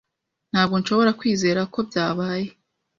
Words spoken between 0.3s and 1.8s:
Ntabwo nshobora kwizera ko